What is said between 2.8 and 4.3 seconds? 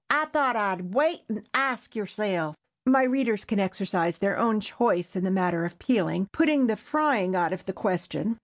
My readers can exercise